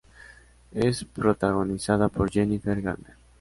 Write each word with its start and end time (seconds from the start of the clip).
Es 0.73 1.03
protagonizada 1.05 2.07
por 2.09 2.31
Jennifer 2.31 2.81
Garner. 2.81 3.17